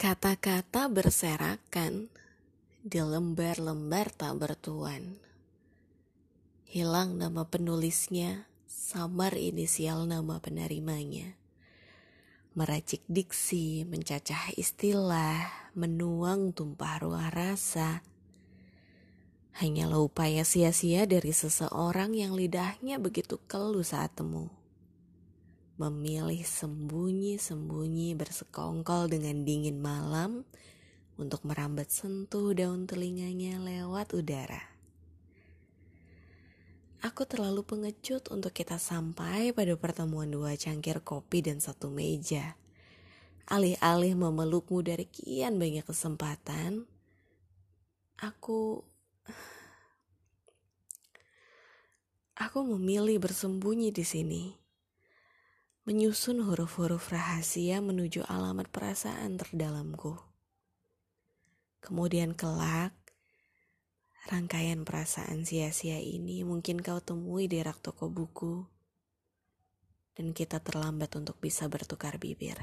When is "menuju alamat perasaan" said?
57.82-59.34